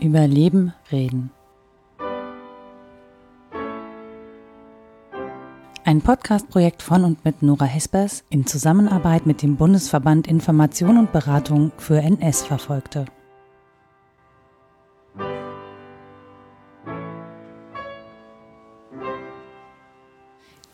Über 0.00 0.26
Leben 0.26 0.72
reden. 0.90 1.30
Ein 5.84 6.00
Podcast-Projekt 6.00 6.82
von 6.82 7.04
und 7.04 7.24
mit 7.24 7.42
Nora 7.42 7.66
Hespers 7.66 8.24
in 8.30 8.46
Zusammenarbeit 8.46 9.26
mit 9.26 9.42
dem 9.42 9.56
Bundesverband 9.56 10.26
Information 10.26 10.96
und 10.96 11.12
Beratung 11.12 11.72
für 11.76 11.98
NS-Verfolgte. 11.98 13.04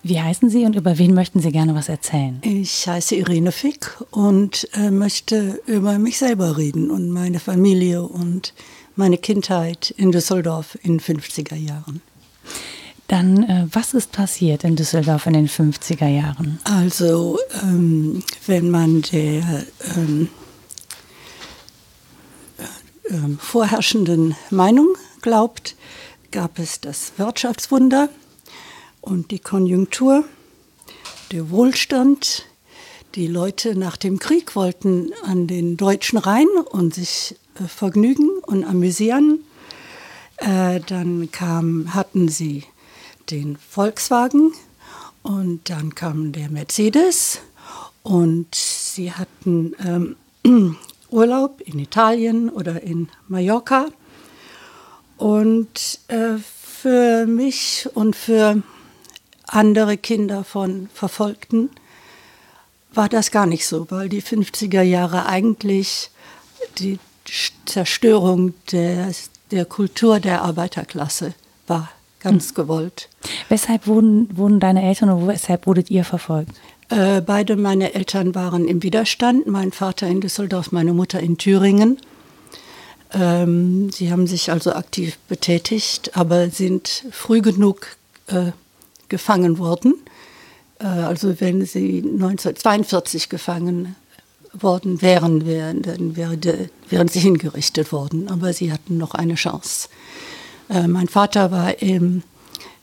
Wie 0.05 0.21
heißen 0.21 0.51
Sie 0.51 0.65
und 0.65 0.77
über 0.77 0.99
wen 0.99 1.15
möchten 1.15 1.41
Sie 1.41 1.51
gerne 1.51 1.75
was 1.75 1.89
erzählen? 1.89 2.41
Ich 2.45 2.87
heiße 2.87 3.17
Irene 3.17 3.51
Fick 3.51 3.97
und 4.13 4.69
äh, 4.75 4.93
möchte 4.93 5.61
über 5.67 5.99
mich 5.99 6.19
selber 6.19 6.57
reden 6.57 6.93
und 6.93 7.11
meine 7.11 7.41
Familie 7.41 8.05
und 8.05 8.55
meine 8.97 9.19
Kindheit 9.19 9.91
in 9.97 10.13
Düsseldorf 10.13 10.77
in 10.83 10.99
den 10.99 11.01
50er 11.01 11.55
Jahren. 11.55 12.03
Dann, 13.09 13.45
äh, 13.45 13.67
was 13.71 13.95
ist 13.95 14.11
passiert 14.11 14.65
in 14.65 14.75
Düsseldorf 14.75 15.27
in 15.27 15.35
den 15.35 15.49
50er 15.49 16.09
Jahren? 16.09 16.59
Also, 16.65 17.39
ähm, 17.63 18.23
wenn 18.47 18.71
man 18.71 19.03
der 19.03 19.65
ähm, 19.97 20.29
äh, 22.59 23.15
ähm, 23.15 23.39
vorherrschenden 23.39 24.35
Meinung 24.51 24.89
glaubt, 25.23 25.77
gab 26.33 26.59
es 26.59 26.81
das 26.81 27.13
Wirtschaftswunder 27.17 28.09
und 29.01 29.31
die 29.31 29.39
Konjunktur, 29.39 30.25
der 31.31 31.51
Wohlstand. 31.51 32.47
Die 33.17 33.29
Leute 33.29 33.75
nach 33.77 33.97
dem 33.97 34.19
Krieg 34.19 34.55
wollten 34.57 35.11
an 35.25 35.47
den 35.47 35.79
deutschen 35.79 36.19
Rhein 36.19 36.49
und 36.71 36.95
sich 36.95 37.35
äh, 37.59 37.67
vergnügen 37.67 38.29
und 38.43 38.63
amüsieren. 38.63 39.43
Äh, 40.37 40.81
dann 40.87 41.31
kam, 41.33 41.95
hatten 41.95 42.29
sie 42.29 42.65
den 43.31 43.57
Volkswagen 43.57 44.53
und 45.23 45.71
dann 45.71 45.95
kam 45.95 46.33
der 46.33 46.51
Mercedes 46.51 47.41
und 48.03 48.55
sie 48.55 49.11
hatten 49.11 49.75
ähm, 50.45 50.77
Urlaub 51.11 51.63
in 51.63 51.79
Italien 51.79 52.51
oder 52.51 52.83
in 52.83 53.09
Mallorca. 53.29 53.87
Und 55.17 56.01
äh, 56.09 56.35
für 56.37 57.25
mich 57.25 57.89
und 57.95 58.15
für 58.15 58.63
andere 59.47 59.97
Kinder 59.97 60.45
von 60.45 60.91
Verfolgten 60.93 61.71
war 62.97 63.09
das 63.09 63.31
gar 63.31 63.47
nicht 63.47 63.67
so, 63.67 63.87
weil 63.91 64.09
die 64.09 64.23
50er 64.23 64.83
Jahre 64.83 65.27
eigentlich 65.27 66.11
die 66.79 66.99
Zerstörung 67.65 68.55
der, 68.73 69.13
der 69.51 69.65
Kultur 69.65 70.21
der 70.21 70.43
Arbeiterklasse 70.43 71.35
war, 71.67 71.91
ganz 72.21 72.49
hm. 72.49 72.55
gewollt. 72.55 73.09
Weshalb 73.49 73.87
wurden, 73.87 74.37
wurden 74.37 74.61
deine 74.61 74.83
Eltern 74.83 75.11
oder 75.11 75.29
weshalb 75.29 75.67
wurdet 75.67 75.91
ihr 75.91 76.05
verfolgt? 76.05 76.53
Äh, 76.89 77.21
beide 77.21 77.57
meine 77.57 77.95
Eltern 77.95 78.35
waren 78.35 78.67
im 78.67 78.83
Widerstand, 78.83 79.47
mein 79.47 79.73
Vater 79.73 80.07
in 80.07 80.21
Düsseldorf, 80.21 80.71
meine 80.71 80.93
Mutter 80.93 81.19
in 81.19 81.37
Thüringen. 81.37 81.99
Ähm, 83.13 83.91
sie 83.91 84.11
haben 84.11 84.27
sich 84.27 84.51
also 84.51 84.73
aktiv 84.73 85.19
betätigt, 85.29 86.17
aber 86.17 86.51
sind 86.51 87.07
früh 87.11 87.41
genug 87.41 87.97
äh, 88.29 88.53
gefangen 89.09 89.59
worden. 89.59 89.95
Äh, 90.79 90.87
also 90.87 91.41
wenn 91.41 91.65
sie 91.65 91.99
1942 91.99 93.29
gefangen 93.29 93.97
worden 94.53 95.03
wären, 95.03 95.47
wären 95.47 95.83
dann 95.83 96.17
wäre, 96.17 96.39
wären 96.89 97.09
sie 97.09 97.21
hingerichtet 97.21 97.93
worden. 97.93 98.29
Aber 98.29 98.53
sie 98.53 98.73
hatten 98.73 98.97
noch 98.97 99.15
eine 99.15 99.35
Chance. 99.35 99.89
Äh, 100.69 100.87
mein 100.89 101.09
Vater 101.09 101.51
war 101.51 101.81
im 101.83 102.23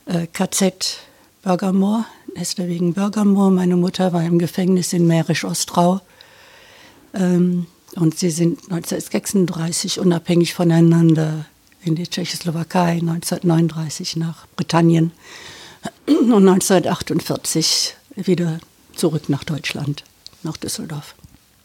äh, 0.05 0.27
KZ 0.27 0.99
Bürgermoor, 1.43 2.05
wegen 2.57 2.93
Bürgermoor. 2.93 3.51
Meine 3.51 3.75
Mutter 3.75 4.13
war 4.13 4.23
im 4.23 4.39
Gefängnis 4.39 4.93
in 4.93 5.07
Mährisch-Ostrau. 5.07 6.01
Ähm, 7.13 7.67
und 7.95 8.17
sie 8.17 8.31
sind 8.31 8.59
1936 8.71 9.99
unabhängig 9.99 10.53
voneinander 10.53 11.45
in 11.83 11.95
die 11.95 12.07
Tschechoslowakei, 12.07 12.93
1939 12.93 14.15
nach 14.15 14.47
Britannien 14.55 15.11
und 16.07 16.47
1948 16.47 17.95
wieder 18.15 18.59
zurück 18.95 19.29
nach 19.29 19.43
Deutschland, 19.43 20.03
nach 20.43 20.57
Düsseldorf. 20.57 21.15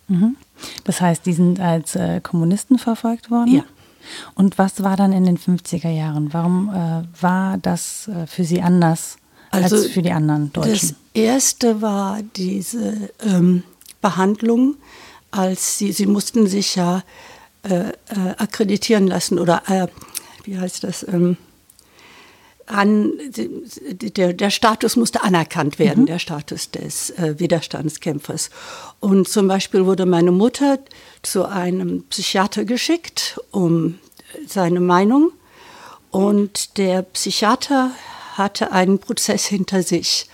Mhm. 0.09 0.37
Das 0.85 1.01
heißt, 1.01 1.27
die 1.27 1.33
sind 1.33 1.61
als 1.61 1.95
äh, 1.95 2.21
Kommunisten 2.21 2.79
verfolgt 2.79 3.31
worden? 3.31 3.55
Ja. 3.55 3.65
Und 4.35 4.57
was 4.57 4.83
war 4.83 4.97
dann 4.97 5.13
in 5.13 5.25
den 5.25 5.39
50er 5.39 5.91
Jahren? 5.91 6.33
Warum 6.33 6.71
äh, 6.71 7.23
war 7.23 7.59
das 7.59 8.09
äh, 8.09 8.27
für 8.27 8.45
Sie 8.45 8.63
anders 8.63 9.19
also 9.51 9.77
als 9.77 9.87
für 9.89 10.03
die 10.03 10.13
anderen 10.13 10.53
Deutschen? 10.53 10.97
Das 11.13 11.23
erste 11.23 11.83
war 11.83 12.21
diese 12.37 13.11
ähm, 13.25 13.65
Behandlung, 14.01 14.77
als 15.31 15.79
sie, 15.79 15.93
sie 15.93 16.07
mussten 16.07 16.47
sich 16.47 16.77
ja 16.77 17.03
äh, 17.63 17.89
äh, 17.89 17.93
akkreditieren 18.39 19.07
lassen 19.07 19.39
oder 19.39 19.63
äh, 19.69 19.89
wie 20.45 20.59
heißt 20.59 20.85
das? 20.85 21.07
Ähm, 21.07 21.37
an, 22.69 23.13
der, 23.91 24.33
der, 24.33 24.51
Status 24.51 24.97
musste 24.97 25.23
anerkannt 25.23 25.79
werden, 25.79 26.03
mhm. 26.03 26.07
der 26.07 26.19
Status 26.19 26.71
des 26.71 27.11
äh, 27.11 27.39
Widerstandskämpfers. 27.39 28.51
Und 29.01 29.29
zum 29.29 29.49
Beispiel 29.49 29.87
wurde 29.87 30.07
meine 30.07 30.33
Mutter 30.33 30.79
zu 31.23 31.47
einem 31.47 32.05
Psychiater 32.05 32.65
geschickt, 32.65 33.41
um 33.51 33.99
seine 34.47 34.81
Meinung. 34.81 35.33
Und 36.11 36.79
der 36.79 37.03
Psychiater 37.03 37.91
hatte 38.35 38.73
einen 38.73 38.99
Prozess 38.99 39.47
hinter 39.47 39.83
sich, 39.83 40.27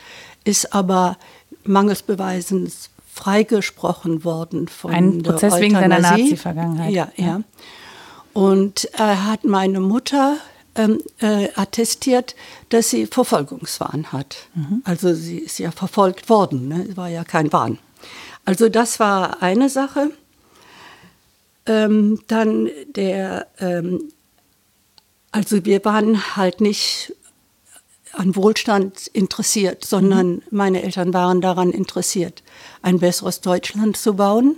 ist 0.44 0.74
aber 0.74 1.16
mangels 1.64 2.02
Beweisens 2.02 2.90
freigesprochen 3.12 4.24
worden 4.24 4.66
von 4.66 4.92
Ein 4.92 5.22
Prozess 5.22 5.60
wegen 5.60 5.74
seiner 5.74 6.00
Nazi-Vergangenheit. 6.00 6.92
Ja, 6.92 7.08
ja. 7.16 7.40
Und 8.32 8.88
er 8.92 9.26
hat 9.26 9.44
meine 9.44 9.78
Mutter 9.78 10.38
ähm, 10.76 11.00
äh, 11.20 11.48
attestiert, 11.54 12.34
dass 12.68 12.90
sie 12.90 13.06
Verfolgungswahn 13.06 14.12
hat. 14.12 14.36
Mhm. 14.54 14.82
Also 14.84 15.14
sie 15.14 15.38
ist 15.38 15.58
ja 15.58 15.70
verfolgt 15.70 16.28
worden, 16.28 16.68
ne? 16.68 16.96
war 16.96 17.08
ja 17.08 17.24
kein 17.24 17.52
Wahn. 17.52 17.78
Also 18.44 18.68
das 18.68 19.00
war 19.00 19.42
eine 19.42 19.68
Sache. 19.68 20.10
Ähm, 21.66 22.20
dann 22.26 22.68
der, 22.94 23.46
ähm, 23.58 24.12
also 25.32 25.64
wir 25.64 25.84
waren 25.84 26.36
halt 26.36 26.60
nicht 26.60 27.14
an 28.12 28.36
Wohlstand 28.36 29.06
interessiert, 29.08 29.84
sondern 29.84 30.26
mhm. 30.28 30.42
meine 30.50 30.82
Eltern 30.82 31.14
waren 31.14 31.40
daran 31.40 31.70
interessiert, 31.70 32.42
ein 32.82 32.98
besseres 32.98 33.40
Deutschland 33.40 33.96
zu 33.96 34.14
bauen, 34.14 34.56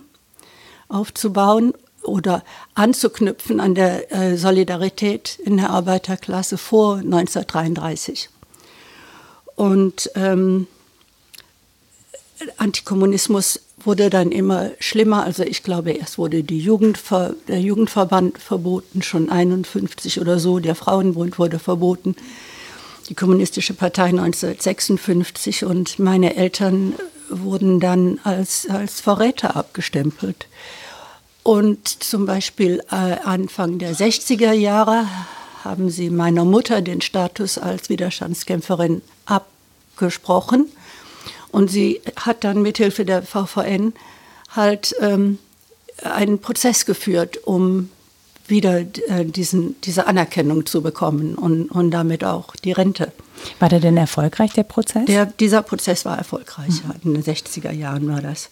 aufzubauen 0.88 1.72
oder 2.06 2.44
anzuknüpfen 2.75 3.61
an 3.61 3.75
der 3.75 4.12
äh, 4.12 4.37
Solidarität 4.37 5.39
in 5.44 5.56
der 5.56 5.71
Arbeiterklasse 5.71 6.59
vor 6.59 6.97
1933. 6.97 8.31
Und 9.55 10.11
ähm, 10.15 10.66
Antikommunismus 12.59 13.61
wurde 13.78 14.11
dann 14.11 14.33
immer 14.33 14.71
schlimmer. 14.81 15.25
Also 15.25 15.43
ich 15.43 15.62
glaube, 15.62 15.93
erst 15.93 16.19
wurde 16.19 16.39
Jugendver 16.39 17.34
der 17.49 17.61
Jugendverband 17.61 18.39
verboten, 18.39 19.03
schon 19.03 19.31
51 19.31 20.21
oder 20.21 20.39
so. 20.39 20.59
Der 20.59 20.75
Frauenbund 20.75 21.39
wurde 21.39 21.59
verboten. 21.59 22.16
Die 23.09 23.15
Kommunistische 23.15 23.75
Partei 23.75 24.06
1956 24.06 25.65
und 25.65 25.99
meine 25.99 26.34
Eltern 26.37 26.95
wurden 27.31 27.81
dann 27.81 28.19
als, 28.25 28.69
als 28.69 29.00
Verräter 29.00 29.56
abgestempelt. 29.56 30.49
Und 31.47 32.03
zum 32.03 32.27
Beispiel 32.27 32.83
äh, 32.91 33.19
Anfang 33.22 33.78
der 33.78 33.95
60er 33.95 34.51
Jahre 34.51 35.07
haben 35.63 35.91
sie 35.91 36.10
meiner 36.10 36.45
Mutter 36.45 36.83
den 36.83 37.01
Status 37.01 37.57
als 37.57 37.89
Widerstandskämpferin 37.89 39.01
abgesprochen. 39.27 40.66
Und 41.53 41.71
sie 41.71 42.01
hat 42.16 42.43
dann 42.43 42.63
mithilfe 42.63 43.04
der 43.04 43.22
VVN 43.22 43.93
halt 44.57 44.97
ähm, 45.01 45.39
einen 46.03 46.41
Prozess 46.41 46.84
geführt, 46.84 47.39
um 47.45 47.91
wieder 48.49 48.81
äh, 48.81 49.25
diesen, 49.25 49.81
diese 49.83 50.09
Anerkennung 50.09 50.66
zu 50.66 50.83
bekommen 50.83 51.37
und, 51.37 51.71
und 51.71 51.92
damit 51.92 52.25
auch 52.25 52.57
die 52.57 52.72
Rente. 52.72 53.13
War 53.60 53.69
der 53.69 53.78
denn 53.78 53.97
erfolgreich, 53.97 54.53
der 54.54 54.65
Prozess? 54.65 55.04
Der, 55.04 55.27
dieser 55.27 55.63
Prozess 55.63 56.04
war 56.04 56.19
erfolgreich, 56.19 56.83
mhm. 56.83 56.95
in 57.04 57.15
den 57.15 57.22
60er 57.22 57.71
Jahren 57.71 58.09
war 58.09 58.21
das. 58.21 58.51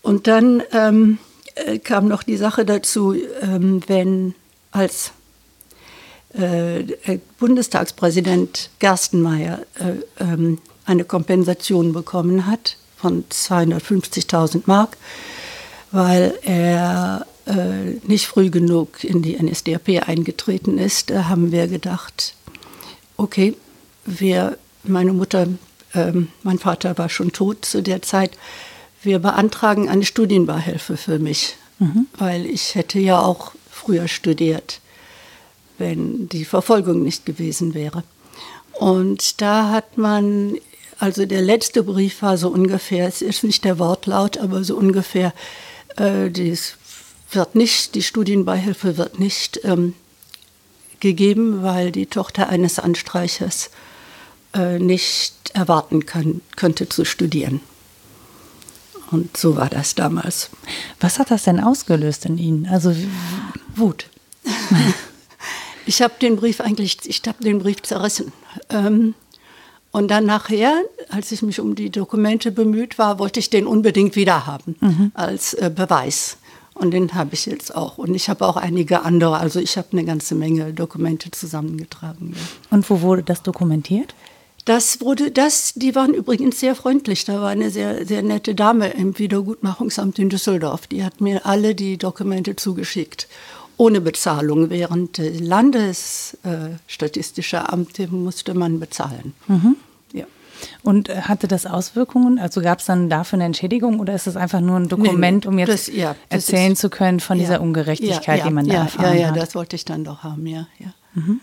Und 0.00 0.26
dann 0.26 0.62
ähm, 0.72 1.18
äh, 1.54 1.78
kam 1.78 2.08
noch 2.08 2.22
die 2.22 2.36
Sache 2.36 2.64
dazu, 2.64 3.14
ähm, 3.42 3.82
wenn 3.86 4.34
als 4.70 5.12
äh, 6.32 6.84
Bundestagspräsident 7.38 8.70
Gerstenmaier 8.78 9.60
äh, 9.78 10.22
ähm, 10.22 10.58
eine 10.84 11.04
Kompensation 11.04 11.92
bekommen 11.92 12.46
hat 12.46 12.76
von 12.96 13.24
250.000 13.28 14.62
Mark, 14.66 14.96
weil 15.90 16.38
er 16.42 17.26
äh, 17.46 17.98
nicht 18.06 18.26
früh 18.26 18.50
genug 18.50 19.02
in 19.02 19.22
die 19.22 19.40
NSDAP 19.42 20.06
eingetreten 20.06 20.78
ist, 20.78 21.10
haben 21.10 21.52
wir 21.52 21.66
gedacht, 21.66 22.34
okay, 23.16 23.56
wir, 24.04 24.56
meine 24.84 25.12
Mutter, 25.12 25.48
ähm, 25.94 26.28
mein 26.42 26.58
Vater 26.58 26.96
war 26.98 27.08
schon 27.08 27.32
tot 27.32 27.64
zu 27.64 27.82
der 27.82 28.02
Zeit, 28.02 28.32
wir 29.02 29.18
beantragen 29.18 29.88
eine 29.88 30.04
Studienbeihilfe 30.04 30.96
für 30.96 31.18
mich, 31.18 31.56
mhm. 31.78 32.06
weil 32.16 32.46
ich 32.46 32.74
hätte 32.74 32.98
ja 32.98 33.20
auch 33.20 33.52
früher 33.70 34.08
studiert, 34.08 34.80
wenn 35.78 36.28
die 36.28 36.44
Verfolgung 36.44 37.02
nicht 37.02 37.24
gewesen 37.24 37.74
wäre. 37.74 38.04
Und 38.72 39.40
da 39.40 39.70
hat 39.70 39.98
man, 39.98 40.56
also 40.98 41.26
der 41.26 41.42
letzte 41.42 41.82
Brief 41.82 42.22
war 42.22 42.36
so 42.36 42.48
ungefähr, 42.48 43.08
es 43.08 43.22
ist 43.22 43.44
nicht 43.44 43.64
der 43.64 43.78
Wortlaut, 43.78 44.38
aber 44.38 44.64
so 44.64 44.76
ungefähr, 44.76 45.32
äh, 45.96 46.30
dies 46.30 46.76
wird 47.32 47.54
nicht, 47.54 47.94
die 47.94 48.02
Studienbeihilfe 48.02 48.96
wird 48.96 49.18
nicht 49.18 49.60
ähm, 49.64 49.94
gegeben, 50.98 51.62
weil 51.62 51.92
die 51.92 52.06
Tochter 52.06 52.48
eines 52.48 52.78
Anstreichers 52.78 53.70
äh, 54.54 54.78
nicht 54.78 55.34
erwarten 55.54 56.06
kann, 56.06 56.42
könnte 56.56 56.88
zu 56.88 57.04
studieren. 57.04 57.60
Und 59.10 59.36
so 59.36 59.56
war 59.56 59.68
das 59.68 59.94
damals. 59.94 60.50
Was 61.00 61.18
hat 61.18 61.30
das 61.30 61.44
denn 61.44 61.60
ausgelöst 61.60 62.26
in 62.26 62.38
Ihnen? 62.38 62.66
Also 62.66 62.94
Wut. 63.74 64.06
ich 65.86 66.02
habe 66.02 66.14
den 66.20 66.36
Brief 66.36 66.60
eigentlich, 66.60 66.98
ich 67.04 67.22
habe 67.26 67.42
den 67.42 67.58
Brief 67.58 67.82
zerrissen. 67.82 68.32
Ähm, 68.68 69.14
und 69.92 70.08
dann 70.08 70.26
nachher, 70.26 70.82
als 71.08 71.32
ich 71.32 71.42
mich 71.42 71.58
um 71.58 71.74
die 71.74 71.90
Dokumente 71.90 72.52
bemüht 72.52 72.98
war, 72.98 73.18
wollte 73.18 73.40
ich 73.40 73.50
den 73.50 73.66
unbedingt 73.66 74.14
wieder 74.14 74.46
haben 74.46 74.76
mhm. 74.80 75.12
als 75.14 75.54
äh, 75.54 75.70
Beweis. 75.74 76.36
Und 76.74 76.92
den 76.92 77.12
habe 77.14 77.34
ich 77.34 77.46
jetzt 77.46 77.74
auch. 77.74 77.98
Und 77.98 78.14
ich 78.14 78.28
habe 78.28 78.46
auch 78.46 78.56
einige 78.56 79.02
andere. 79.02 79.38
Also 79.38 79.58
ich 79.58 79.76
habe 79.76 79.88
eine 79.92 80.04
ganze 80.04 80.34
Menge 80.34 80.72
Dokumente 80.72 81.30
zusammengetragen. 81.30 82.34
Und 82.70 82.88
wo 82.88 83.00
wurde 83.00 83.22
das 83.22 83.42
dokumentiert? 83.42 84.14
Das 84.64 85.00
wurde, 85.00 85.30
das, 85.30 85.74
die 85.74 85.94
waren 85.94 86.12
übrigens 86.12 86.58
sehr 86.60 86.74
freundlich. 86.74 87.24
Da 87.24 87.40
war 87.40 87.48
eine 87.48 87.70
sehr, 87.70 88.06
sehr 88.06 88.20
nette 88.22 88.54
Dame 88.54 88.90
im 88.90 89.18
Wiedergutmachungsamt 89.18 90.18
in 90.18 90.28
Düsseldorf. 90.28 90.86
Die 90.86 91.02
hat 91.04 91.20
mir 91.20 91.46
alle 91.46 91.74
die 91.74 91.96
Dokumente 91.96 92.56
zugeschickt. 92.56 93.26
Ohne 93.76 94.00
Bezahlung. 94.02 94.68
Während 94.68 95.16
des 95.18 95.40
Landesstatistische 95.40 97.56
äh, 97.56 97.60
Amte 97.60 98.08
musste 98.08 98.52
man 98.54 98.78
bezahlen. 98.78 99.32
Mhm. 99.48 99.76
Ja. 100.12 100.26
Und 100.82 101.08
äh, 101.08 101.22
hatte 101.22 101.48
das 101.48 101.64
Auswirkungen? 101.64 102.38
Also 102.38 102.60
gab 102.60 102.80
es 102.80 102.84
dann 102.84 103.08
dafür 103.08 103.38
eine 103.38 103.44
Entschädigung 103.44 103.98
oder 103.98 104.14
ist 104.14 104.26
es 104.26 104.36
einfach 104.36 104.60
nur 104.60 104.76
ein 104.76 104.88
Dokument, 104.88 105.46
um 105.46 105.58
jetzt 105.58 105.70
das, 105.70 105.86
ja, 105.86 106.14
erzählen 106.28 106.72
ist, 106.72 106.80
zu 106.80 106.90
können 106.90 107.20
von 107.20 107.38
ja, 107.38 107.44
dieser 107.44 107.62
Ungerechtigkeit, 107.62 108.40
ja, 108.40 108.46
die 108.46 108.52
man 108.52 108.68
da 108.68 108.74
erfahren 108.74 109.06
hat? 109.06 109.14
Ja, 109.14 109.20
ja, 109.20 109.32
das 109.32 109.54
wollte 109.54 109.76
ich 109.76 109.86
dann 109.86 110.04
doch 110.04 110.22
haben, 110.22 110.46
ja. 110.46 110.66
ja. 110.78 110.92
Mhm. 111.14 111.40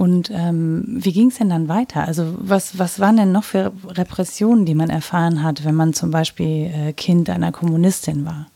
Und 0.00 0.30
ähm, 0.32 0.82
wie 0.86 1.12
ging 1.12 1.28
es 1.28 1.36
denn 1.36 1.50
dann 1.50 1.68
weiter? 1.68 2.06
Also 2.06 2.34
was, 2.38 2.78
was 2.78 3.00
waren 3.00 3.18
denn 3.18 3.32
noch 3.32 3.44
für 3.44 3.70
Repressionen, 3.86 4.64
die 4.64 4.74
man 4.74 4.88
erfahren 4.88 5.42
hat, 5.42 5.62
wenn 5.66 5.74
man 5.74 5.92
zum 5.92 6.10
Beispiel 6.10 6.72
äh, 6.74 6.92
Kind 6.94 7.28
einer 7.28 7.52
Kommunistin 7.52 8.24
war? 8.24 8.46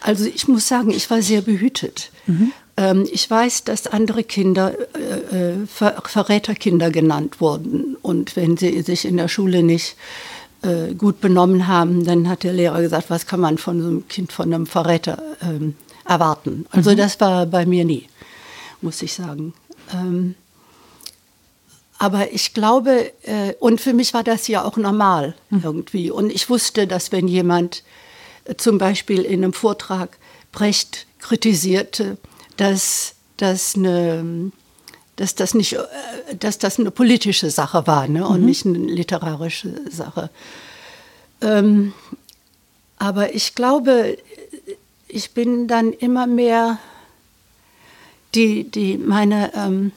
Also 0.00 0.24
ich 0.24 0.48
muss 0.48 0.66
sagen, 0.66 0.90
ich 0.90 1.08
war 1.08 1.22
sehr 1.22 1.42
behütet. 1.42 2.10
Mhm. 2.26 2.50
Ähm, 2.76 3.06
ich 3.12 3.30
weiß, 3.30 3.62
dass 3.62 3.86
andere 3.86 4.24
Kinder 4.24 4.74
äh, 4.96 5.52
äh, 5.52 5.66
Ver 5.68 6.02
Verräterkinder 6.04 6.90
genannt 6.90 7.40
wurden. 7.40 7.96
Und 8.02 8.34
wenn 8.34 8.56
sie 8.56 8.82
sich 8.82 9.04
in 9.04 9.18
der 9.18 9.28
Schule 9.28 9.62
nicht 9.62 9.94
äh, 10.62 10.94
gut 10.94 11.20
benommen 11.20 11.68
haben, 11.68 12.04
dann 12.04 12.28
hat 12.28 12.42
der 12.42 12.54
Lehrer 12.54 12.80
gesagt, 12.80 13.08
was 13.08 13.24
kann 13.24 13.38
man 13.38 13.56
von 13.58 13.80
so 13.80 13.86
einem 13.86 14.08
Kind, 14.08 14.32
von 14.32 14.52
einem 14.52 14.66
Verräter 14.66 15.22
ähm, 15.42 15.76
erwarten. 16.04 16.66
Also 16.72 16.90
mhm. 16.90 16.96
das 16.96 17.20
war 17.20 17.46
bei 17.46 17.66
mir 17.66 17.84
nie, 17.84 18.08
muss 18.80 19.00
ich 19.00 19.12
sagen. 19.12 19.54
Ähm, 19.94 20.34
aber 21.98 22.32
ich 22.32 22.54
glaube, 22.54 23.12
äh, 23.22 23.54
und 23.58 23.80
für 23.80 23.92
mich 23.92 24.14
war 24.14 24.22
das 24.22 24.46
ja 24.46 24.64
auch 24.64 24.76
normal 24.76 25.34
mhm. 25.50 25.60
irgendwie. 25.64 26.10
Und 26.10 26.30
ich 26.30 26.48
wusste, 26.48 26.86
dass 26.86 27.10
wenn 27.10 27.26
jemand 27.26 27.82
äh, 28.44 28.54
zum 28.56 28.78
Beispiel 28.78 29.22
in 29.22 29.42
einem 29.42 29.52
Vortrag 29.52 30.16
Brecht 30.52 31.06
kritisierte, 31.18 32.16
dass 32.56 33.14
das 33.36 33.74
eine 33.74 34.52
dass 35.16 35.34
das 35.34 35.52
nicht, 35.54 35.72
äh, 35.72 36.36
dass 36.38 36.58
das 36.58 36.78
eine 36.78 36.92
politische 36.92 37.50
Sache 37.50 37.86
war 37.88 38.06
ne, 38.06 38.26
und 38.26 38.40
mhm. 38.40 38.46
nicht 38.46 38.64
eine 38.64 38.78
literarische 38.78 39.74
Sache. 39.90 40.30
Ähm, 41.40 41.92
aber 42.98 43.34
ich 43.34 43.56
glaube, 43.56 44.16
ich 45.08 45.32
bin 45.32 45.66
dann 45.66 45.92
immer 45.92 46.26
mehr 46.28 46.78
die, 48.34 48.70
die 48.70 48.96
meine 48.98 49.52
ähm, 49.54 49.92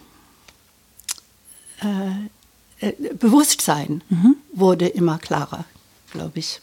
äh, 1.81 2.87
äh, 2.87 2.93
Bewusstsein 3.13 4.03
mhm. 4.09 4.35
wurde 4.53 4.87
immer 4.87 5.17
klarer, 5.19 5.65
glaube 6.11 6.39
ich. 6.39 6.61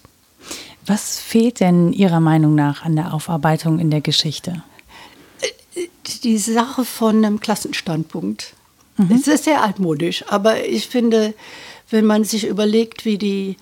Was 0.87 1.19
fehlt 1.21 1.61
denn 1.61 1.93
Ihrer 1.93 2.21
Meinung 2.21 2.55
nach 2.55 2.85
an 2.85 2.97
der 2.97 3.13
Aufarbeitung 3.13 3.79
in 3.79 3.91
der 3.91 4.01
Geschichte? 4.01 4.63
Äh, 5.75 5.89
die 6.23 6.39
Sache 6.39 6.85
von 6.85 7.25
einem 7.25 7.41
Klassenstandpunkt. 7.41 8.55
Mhm. 8.97 9.13
Es 9.13 9.29
ist 9.29 9.45
sehr 9.45 9.63
altmodisch, 9.63 10.25
aber 10.29 10.65
ich 10.65 10.89
finde, 10.89 11.35
wenn 11.91 12.05
man 12.05 12.25
sich 12.25 12.47
überlegt, 12.47 13.05
wie 13.05 13.19
die, 13.19 13.57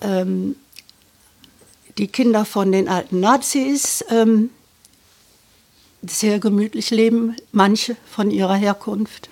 ähm, 0.00 0.56
die 1.98 2.08
Kinder 2.08 2.44
von 2.44 2.72
den 2.72 2.88
alten 2.88 3.20
Nazis 3.20 4.04
ähm, 4.10 4.50
sehr 6.02 6.40
gemütlich 6.40 6.90
leben, 6.90 7.36
manche 7.52 7.96
von 8.10 8.30
ihrer 8.30 8.56
Herkunft, 8.56 9.28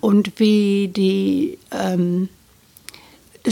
und 0.00 0.38
wie 0.38 0.88
die, 0.88 1.58
ähm, 1.72 2.28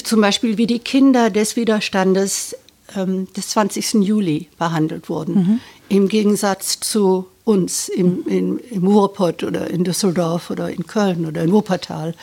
zum 0.02 0.20
Beispiel 0.20 0.58
wie 0.58 0.66
die 0.66 0.78
Kinder 0.78 1.30
des 1.30 1.56
Widerstandes 1.56 2.56
ähm, 2.96 3.32
des 3.34 3.48
20. 3.48 3.94
Juli 3.94 4.48
behandelt 4.58 5.08
wurden, 5.08 5.34
mhm. 5.34 5.60
im 5.88 6.08
Gegensatz 6.08 6.80
zu 6.80 7.26
uns 7.44 7.88
im, 7.88 8.26
in, 8.26 8.58
im 8.58 8.86
Ruhrpott 8.86 9.42
oder 9.42 9.70
in 9.70 9.84
Düsseldorf 9.84 10.50
oder 10.50 10.70
in 10.70 10.86
Köln 10.86 11.26
oder 11.26 11.42
in 11.42 11.52
Wuppertal. 11.52 12.14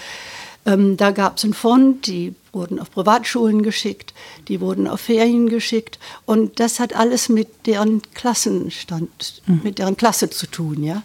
Ähm, 0.68 0.98
da 0.98 1.12
gab 1.12 1.38
es 1.38 1.44
einen 1.44 1.54
Fond, 1.54 2.08
die 2.08 2.34
wurden 2.52 2.80
auf 2.80 2.92
Privatschulen 2.92 3.62
geschickt, 3.64 4.14
die 4.48 4.62
wurden 4.62 4.88
auf 4.88 5.02
Ferien 5.02 5.50
geschickt 5.50 6.00
und 6.26 6.60
das 6.60 6.80
hat 6.80 6.96
alles 6.96 7.30
mit 7.30 7.68
deren 7.68 8.02
Klassenstand, 8.14 9.42
mhm. 9.46 9.62
mit 9.64 9.80
deren 9.80 9.98
Klasse 9.98 10.30
zu 10.30 10.48
tun, 10.48 10.84
ja. 10.84 11.04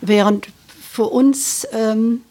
Während 0.00 0.48
für 0.80 1.04
uns 1.04 1.66
ähm, 1.72 2.22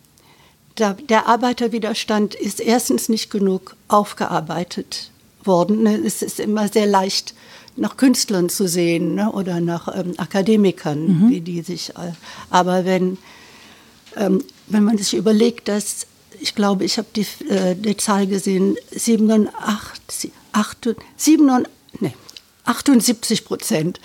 der, 0.79 0.93
der 0.93 1.27
Arbeiterwiderstand 1.27 2.35
ist 2.35 2.59
erstens 2.59 3.09
nicht 3.09 3.29
genug 3.29 3.75
aufgearbeitet 3.87 5.11
worden. 5.43 5.83
Ne? 5.83 6.01
Es 6.05 6.21
ist 6.21 6.39
immer 6.39 6.67
sehr 6.67 6.87
leicht, 6.87 7.33
nach 7.75 7.97
Künstlern 7.97 8.49
zu 8.49 8.67
sehen 8.67 9.15
ne? 9.15 9.31
oder 9.31 9.61
nach 9.61 9.87
ähm, 9.95 10.13
Akademikern, 10.17 11.07
mhm. 11.07 11.29
wie 11.29 11.41
die 11.41 11.61
sich. 11.61 11.91
Äh, 11.91 12.13
aber 12.49 12.85
wenn, 12.85 13.17
ähm, 14.15 14.43
wenn 14.67 14.83
man 14.83 14.97
sich 14.97 15.13
überlegt, 15.13 15.67
dass, 15.67 16.07
ich 16.39 16.55
glaube, 16.55 16.83
ich 16.83 16.97
habe 16.97 17.07
die, 17.15 17.25
äh, 17.47 17.75
die 17.75 17.95
Zahl 17.97 18.27
gesehen, 18.27 18.75
87, 18.91 20.31
8, 20.51 20.95
7, 21.15 21.67
nee, 21.99 22.13
78 22.65 23.45
Prozent 23.45 23.99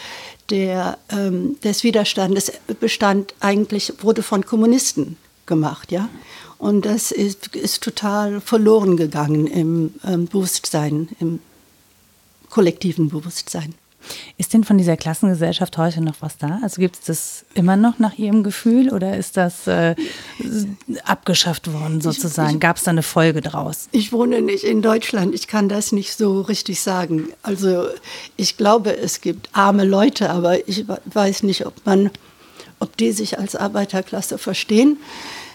der, 0.51 0.99
ähm, 1.11 1.59
des 1.63 1.83
Widerstandes 1.85 2.53
bestand 2.81 3.35
eigentlich, 3.41 3.93
wurde 4.03 4.23
von 4.23 4.45
Kommunisten 4.45 5.17
gemacht, 5.47 5.93
ja. 5.93 6.09
Und 6.59 6.87
das 6.87 7.11
ist, 7.11 7.55
ist 7.55 7.83
total 7.83 8.41
verloren 8.41 8.97
gegangen 8.97 9.47
im 9.47 9.95
ähm, 10.05 10.27
Bewusstsein, 10.27 11.09
im 11.21 11.41
kollektiven 12.49 13.09
Bewusstsein. 13.09 13.75
Ist 14.37 14.53
denn 14.53 14.65
von 14.65 14.79
dieser 14.79 14.97
Klassengesellschaft 14.97 15.79
heute 15.79 16.01
noch 16.01 16.17
was 16.21 16.37
da? 16.39 16.61
Also 16.63 16.81
gibt 16.81 16.97
es 16.97 17.03
das 17.03 17.45
immer 17.55 17.77
noch 17.77 17.99
nach 17.99 18.19
Ihrem 18.19 18.43
Gefühl 18.43 18.93
oder 18.93 19.17
ist 19.17 19.37
das 19.37 19.67
äh, 19.67 19.95
abgeschafft 21.05 21.73
worden 21.73 22.01
sozusagen? 22.01 22.61
Gab 22.61 22.77
es 22.77 22.85
da 22.85 22.91
eine 22.91 23.03
Folge 23.03 23.41
draus? 23.41 23.89
Ich 23.93 24.13
wohne 24.13 24.43
nicht 24.43 24.65
in 24.65 24.83
Deutschland, 24.83 25.35
ich 25.35 25.49
kann 25.49 25.69
das 25.69 25.93
nicht 25.93 26.17
so 26.17 26.43
richtig 26.43 26.81
sagen. 26.81 27.29
Also 27.43 27.87
ich 28.37 28.57
glaube, 28.57 28.97
es 28.97 29.21
gibt 29.21 29.49
arme 29.53 29.85
Leute, 29.85 30.31
aber 30.31 30.69
ich 30.69 30.85
weiß 31.07 31.43
nicht, 31.45 31.67
ob 31.67 31.75
man, 31.87 32.11
ob 32.81 32.97
die 32.97 33.13
sich 33.13 33.39
als 33.39 33.57
Arbeiterklasse 33.57 34.39
verstehen. 34.39 34.99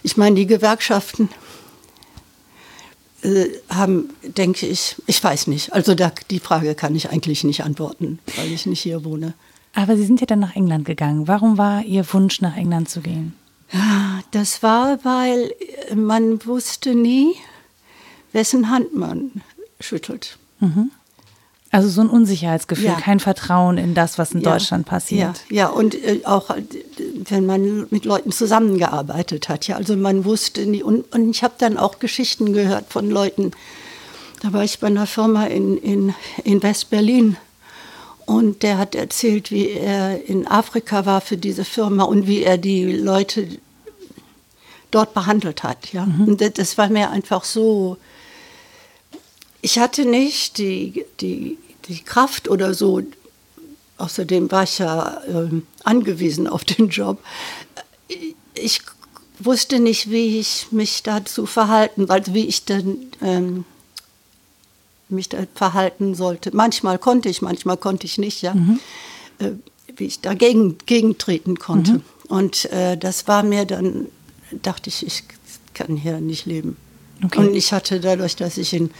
Ich 0.03 0.17
meine, 0.17 0.35
die 0.35 0.47
Gewerkschaften 0.47 1.29
äh, 3.21 3.47
haben, 3.69 4.09
denke 4.23 4.65
ich, 4.65 4.95
ich 5.07 5.23
weiß 5.23 5.47
nicht. 5.47 5.73
Also 5.73 5.95
da, 5.95 6.11
die 6.29 6.39
Frage 6.39 6.75
kann 6.75 6.95
ich 6.95 7.09
eigentlich 7.09 7.43
nicht 7.43 7.63
antworten, 7.63 8.19
weil 8.37 8.51
ich 8.51 8.65
nicht 8.65 8.81
hier 8.81 9.03
wohne. 9.03 9.33
Aber 9.73 9.95
Sie 9.97 10.05
sind 10.05 10.21
ja 10.21 10.25
dann 10.25 10.39
nach 10.39 10.55
England 10.55 10.85
gegangen. 10.85 11.27
Warum 11.27 11.57
war 11.57 11.83
Ihr 11.83 12.05
Wunsch, 12.13 12.41
nach 12.41 12.55
England 12.55 12.89
zu 12.89 13.01
gehen? 13.01 13.33
Das 14.31 14.63
war, 14.63 15.03
weil 15.03 15.53
man 15.93 16.43
wusste 16.45 16.95
nie, 16.95 17.35
wessen 18.31 18.69
Hand 18.69 18.95
man 18.95 19.41
schüttelt. 19.79 20.37
Mhm. 20.59 20.91
Also 21.71 21.87
so 21.87 22.01
ein 22.01 22.09
Unsicherheitsgefühl, 22.09 22.85
ja. 22.85 22.95
kein 22.95 23.19
Vertrauen 23.19 23.77
in 23.77 23.93
das, 23.93 24.17
was 24.17 24.31
in 24.31 24.41
ja. 24.41 24.51
Deutschland 24.51 24.87
passiert. 24.87 25.41
Ja, 25.49 25.55
ja. 25.55 25.67
und 25.67 25.93
äh, 25.93 26.21
auch 26.25 26.49
äh, 26.49 26.63
wenn 27.29 27.45
man 27.45 27.85
mit 27.91 28.05
Leuten 28.05 28.31
zusammengearbeitet 28.31 29.49
hat. 29.49 29.67
Ja, 29.67 29.75
also 29.75 29.95
man 29.95 30.25
wusste 30.25 30.65
nie. 30.65 30.81
Und, 30.81 31.13
und 31.13 31.29
ich 31.29 31.43
habe 31.43 31.53
dann 31.59 31.77
auch 31.77 31.99
Geschichten 31.99 32.53
gehört 32.53 32.85
von 32.89 33.09
Leuten. 33.09 33.51
Da 34.41 34.51
war 34.51 34.63
ich 34.63 34.79
bei 34.79 34.87
einer 34.87 35.05
Firma 35.05 35.45
in, 35.45 35.77
in, 35.77 36.15
in 36.43 36.63
West-Berlin. 36.63 37.37
Und 38.25 38.63
der 38.63 38.79
hat 38.79 38.95
erzählt, 38.95 39.51
wie 39.51 39.69
er 39.69 40.27
in 40.27 40.47
Afrika 40.47 41.05
war 41.05 41.21
für 41.21 41.37
diese 41.37 41.65
Firma 41.65 42.03
und 42.03 42.25
wie 42.25 42.43
er 42.43 42.57
die 42.57 42.91
Leute 42.91 43.47
dort 44.89 45.13
behandelt 45.13 45.61
hat. 45.63 45.93
Ja? 45.93 46.07
Mhm. 46.07 46.29
Und 46.29 46.57
das 46.57 46.79
war 46.79 46.89
mir 46.89 47.11
einfach 47.11 47.43
so. 47.43 47.97
Ich 49.61 49.79
hatte 49.79 50.05
nicht 50.05 50.57
die, 50.57 51.05
die, 51.19 51.57
die 51.87 51.99
Kraft 51.99 52.49
oder 52.49 52.73
so, 52.73 53.01
außerdem 53.97 54.51
war 54.51 54.63
ich 54.63 54.79
ja 54.79 55.21
äh, 55.27 55.61
angewiesen 55.83 56.47
auf 56.47 56.63
den 56.63 56.89
Job. 56.89 57.21
Ich 58.53 58.81
wusste 59.39 59.79
nicht, 59.79 60.09
wie 60.09 60.39
ich 60.39 60.67
mich 60.71 61.03
dazu 61.03 61.45
verhalten, 61.45 62.09
also 62.09 62.33
wie 62.33 62.45
ich 62.45 62.65
denn 62.65 63.11
ähm, 63.21 63.65
mich 65.09 65.29
da 65.29 65.39
verhalten 65.55 66.15
sollte. 66.15 66.55
Manchmal 66.55 66.99
konnte 66.99 67.29
ich, 67.29 67.41
manchmal 67.41 67.77
konnte 67.77 68.05
ich 68.05 68.17
nicht, 68.17 68.41
ja. 68.41 68.53
Mhm. 68.53 68.79
Äh, 69.39 69.51
wie 69.95 70.05
ich 70.05 70.21
dagegen 70.21 70.77
gegentreten 70.85 71.59
konnte. 71.59 71.93
Mhm. 71.93 72.03
Und 72.29 72.65
äh, 72.71 72.95
das 72.97 73.27
war 73.27 73.43
mir 73.43 73.65
dann 73.65 74.07
dachte 74.51 74.89
ich, 74.89 75.05
ich 75.05 75.23
kann 75.73 75.95
hier 75.95 76.19
nicht 76.19 76.45
leben. 76.45 76.77
Okay. 77.23 77.39
Und 77.39 77.55
ich 77.55 77.73
hatte 77.73 77.99
dadurch, 77.99 78.35
dass 78.35 78.57
ich 78.57 78.73
in 78.73 78.91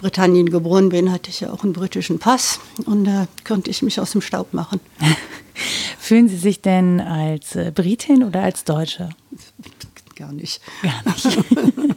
Britannien 0.00 0.50
geboren 0.50 0.88
bin, 0.88 1.12
hatte 1.12 1.30
ich 1.30 1.40
ja 1.40 1.52
auch 1.52 1.62
einen 1.62 1.74
britischen 1.74 2.18
Pass 2.18 2.58
und 2.86 3.04
da 3.04 3.28
konnte 3.46 3.70
ich 3.70 3.82
mich 3.82 4.00
aus 4.00 4.12
dem 4.12 4.22
Staub 4.22 4.54
machen. 4.54 4.80
Fühlen 5.98 6.28
Sie 6.28 6.38
sich 6.38 6.62
denn 6.62 7.00
als 7.00 7.54
äh, 7.54 7.70
Britin 7.74 8.24
oder 8.24 8.42
als 8.42 8.64
Deutsche? 8.64 9.10
Gar 10.16 10.32
nicht. 10.32 10.60
Gar 10.82 11.14
nicht. 11.14 11.38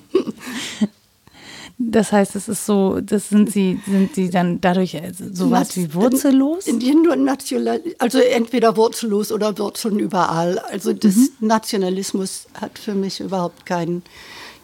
Das 1.86 2.12
heißt, 2.12 2.36
es 2.36 2.48
ist 2.48 2.66
so, 2.66 3.02
das 3.02 3.30
sind 3.30 3.52
sie, 3.52 3.80
sind 3.86 4.16
sie 4.16 4.30
dann 4.30 4.62
dadurch 4.62 4.94
äh, 4.94 5.12
so 5.12 5.52
was 5.52 5.76
wie 5.76 5.94
wurzellos? 5.94 6.68
Nur 6.68 7.16
national, 7.16 7.82
also 7.98 8.20
entweder 8.20 8.78
wurzellos 8.78 9.32
oder 9.32 9.58
Wurzeln 9.58 10.00
überall. 10.00 10.60
Also 10.60 10.94
das 10.94 11.16
mhm. 11.16 11.30
Nationalismus 11.42 12.48
hat 12.60 12.80
für 12.80 12.94
mich 12.94 13.20
überhaupt 13.20 13.66
keinen, 13.66 14.04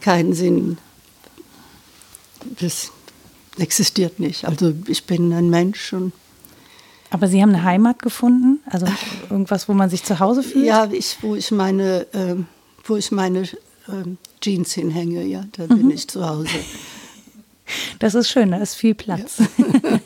keinen 0.01 0.33
Sinn. 0.33 0.77
Das 2.59 2.91
existiert 3.59 4.19
nicht. 4.19 4.45
Also 4.45 4.73
ich 4.87 5.05
bin 5.05 5.31
ein 5.33 5.49
Mensch 5.49 5.93
und 5.93 6.13
aber 7.11 7.27
Sie 7.27 7.41
haben 7.41 7.49
eine 7.49 7.63
Heimat 7.63 8.01
gefunden? 8.01 8.59
Also 8.67 8.85
irgendwas, 9.29 9.67
wo 9.67 9.73
man 9.73 9.89
sich 9.89 10.03
zu 10.03 10.19
Hause 10.19 10.43
fühlt? 10.43 10.65
Ja, 10.65 10.87
ich, 10.91 11.17
wo 11.21 11.35
ich 11.35 11.49
meine, 11.51 12.05
äh, 12.13 12.35
wo 12.83 12.97
ich 12.97 13.11
meine 13.11 13.41
äh, 13.41 14.05
Jeans 14.41 14.73
hinhänge, 14.73 15.23
ja, 15.23 15.45
da 15.53 15.63
mhm. 15.63 15.77
bin 15.79 15.91
ich 15.91 16.07
zu 16.07 16.27
Hause. 16.27 16.49
Das 17.99 18.15
ist 18.15 18.29
schön, 18.29 18.51
da 18.51 18.57
ist 18.57 18.75
viel 18.75 18.95
Platz. 18.95 19.39
Ja. 19.39 19.99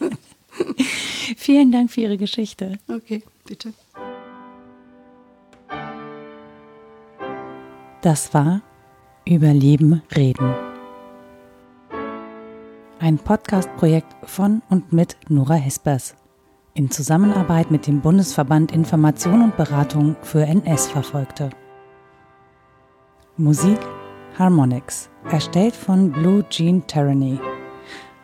Vielen 1.37 1.71
Dank 1.71 1.91
für 1.91 2.01
Ihre 2.01 2.17
Geschichte. 2.17 2.77
Okay, 2.87 3.23
bitte. 3.45 3.73
Das 8.01 8.33
war 8.33 8.61
Überleben 9.25 10.01
reden. 10.13 10.72
Ein 13.03 13.17
Podcast-Projekt 13.17 14.15
von 14.23 14.61
und 14.69 14.93
mit 14.93 15.17
Nora 15.27 15.55
Hespers 15.55 16.15
in 16.73 16.89
Zusammenarbeit 16.89 17.69
mit 17.69 17.85
dem 17.85 17.99
Bundesverband 17.99 18.71
Information 18.71 19.43
und 19.43 19.57
Beratung 19.57 20.15
für 20.21 20.45
NS-Verfolgte. 20.45 21.49
Musik 23.35 23.77
Harmonix, 24.39 25.09
erstellt 25.29 25.75
von 25.75 26.13
Blue 26.13 26.47
Jean 26.47 26.87
Tyranny. 26.87 27.41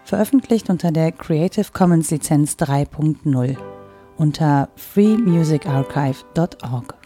Veröffentlicht 0.05 0.69
unter 0.69 0.93
der 0.93 1.11
Creative 1.11 1.67
Commons 1.73 2.09
Lizenz 2.09 2.53
3.0 2.53 3.57
unter 4.15 4.69
freemusicarchive.org. 4.77 6.98